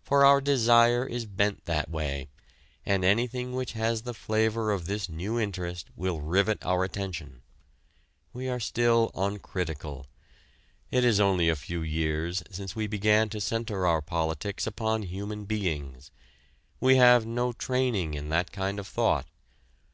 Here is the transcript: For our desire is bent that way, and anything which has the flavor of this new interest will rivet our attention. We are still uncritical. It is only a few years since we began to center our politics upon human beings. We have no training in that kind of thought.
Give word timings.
For 0.00 0.24
our 0.24 0.40
desire 0.40 1.04
is 1.06 1.26
bent 1.26 1.66
that 1.66 1.90
way, 1.90 2.30
and 2.86 3.04
anything 3.04 3.52
which 3.52 3.72
has 3.72 4.00
the 4.00 4.14
flavor 4.14 4.72
of 4.72 4.86
this 4.86 5.06
new 5.10 5.38
interest 5.38 5.88
will 5.94 6.18
rivet 6.22 6.64
our 6.64 6.82
attention. 6.82 7.42
We 8.32 8.48
are 8.48 8.58
still 8.58 9.10
uncritical. 9.14 10.06
It 10.90 11.04
is 11.04 11.20
only 11.20 11.50
a 11.50 11.56
few 11.56 11.82
years 11.82 12.42
since 12.50 12.74
we 12.74 12.86
began 12.86 13.28
to 13.28 13.38
center 13.38 13.86
our 13.86 14.00
politics 14.00 14.66
upon 14.66 15.02
human 15.02 15.44
beings. 15.44 16.10
We 16.80 16.96
have 16.96 17.26
no 17.26 17.52
training 17.52 18.14
in 18.14 18.30
that 18.30 18.52
kind 18.52 18.78
of 18.78 18.86
thought. 18.86 19.26